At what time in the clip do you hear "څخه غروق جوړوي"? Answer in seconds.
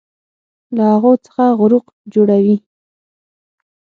1.25-2.57